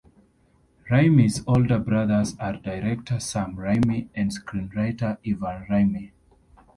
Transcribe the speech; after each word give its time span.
Raimi's 0.89 1.43
older 1.47 1.77
brothers 1.77 2.35
are 2.39 2.53
director 2.57 3.19
Sam 3.19 3.55
Raimi 3.55 4.07
and 4.15 4.31
screenwriter 4.31 5.19
Ivan 5.23 5.67
Raimi. 5.69 6.11